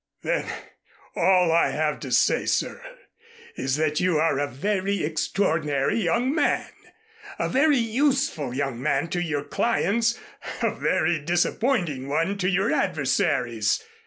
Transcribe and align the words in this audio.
"Then 0.23 0.47
all 1.15 1.51
I 1.51 1.69
have 1.69 1.99
to 1.99 2.11
say, 2.11 2.47
sir, 2.47 2.81
is 3.55 3.75
that 3.75 3.99
you 3.99 4.17
are 4.17 4.39
a 4.39 4.47
very 4.47 5.03
extraordinary 5.03 6.01
young 6.01 6.33
man, 6.33 6.71
a 7.37 7.47
very 7.47 7.77
useful 7.77 8.51
young 8.51 8.81
man 8.81 9.09
to 9.09 9.21
your 9.21 9.43
clients, 9.43 10.19
a 10.63 10.73
very 10.73 11.19
disappointing 11.19 12.07
one 12.07 12.39
to 12.39 12.49
your 12.49 12.73
adversaries." 12.73 13.83